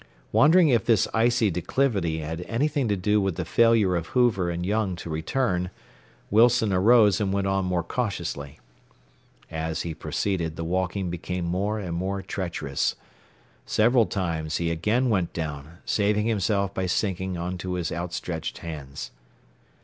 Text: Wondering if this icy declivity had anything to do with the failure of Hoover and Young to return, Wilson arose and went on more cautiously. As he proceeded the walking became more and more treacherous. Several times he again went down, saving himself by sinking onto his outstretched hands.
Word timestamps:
Wondering 0.31 0.69
if 0.69 0.83
this 0.83 1.07
icy 1.13 1.51
declivity 1.51 2.21
had 2.21 2.41
anything 2.47 2.87
to 2.87 2.95
do 2.95 3.21
with 3.21 3.35
the 3.35 3.45
failure 3.45 3.95
of 3.95 4.07
Hoover 4.07 4.49
and 4.49 4.65
Young 4.65 4.95
to 4.95 5.11
return, 5.11 5.69
Wilson 6.31 6.73
arose 6.73 7.21
and 7.21 7.31
went 7.31 7.45
on 7.45 7.65
more 7.65 7.83
cautiously. 7.83 8.59
As 9.51 9.83
he 9.83 9.93
proceeded 9.93 10.55
the 10.55 10.63
walking 10.63 11.11
became 11.11 11.45
more 11.45 11.77
and 11.77 11.93
more 11.95 12.23
treacherous. 12.23 12.95
Several 13.67 14.07
times 14.07 14.57
he 14.57 14.71
again 14.71 15.11
went 15.11 15.33
down, 15.33 15.77
saving 15.85 16.25
himself 16.25 16.73
by 16.73 16.87
sinking 16.87 17.37
onto 17.37 17.73
his 17.73 17.91
outstretched 17.91 18.57
hands. 18.57 19.11